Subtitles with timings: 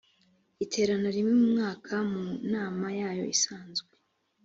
[0.63, 3.91] iterana rimwe mu mwaka mu nama yayo isanzwe